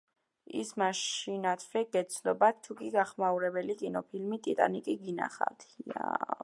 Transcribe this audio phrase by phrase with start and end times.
[0.61, 5.71] ის მაშინათვე გეცნობათ, თუკი გახმაურებული კინოფილმი- „ტიტანიკი“- გინახავთ.